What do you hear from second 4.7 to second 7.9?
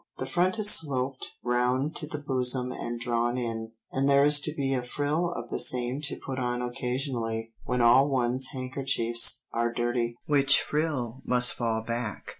a frill of the same to put on occasionally when